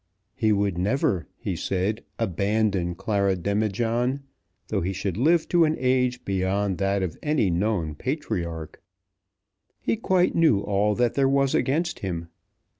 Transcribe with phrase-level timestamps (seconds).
[0.33, 4.21] "He would never," he said, "abandon Clara Demijohn,
[4.69, 8.81] though he should live to an age beyond that of any known patriarch.
[9.79, 12.29] He quite knew all that there was against him.